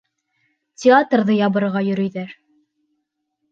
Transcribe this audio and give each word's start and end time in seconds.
Театрҙы 0.83 1.37
ябырға 1.41 1.85
йөрөйҙәр! 1.91 2.35